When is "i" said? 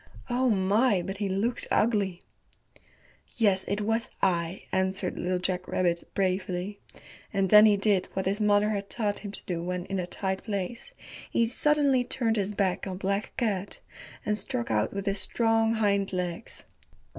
4.19-4.63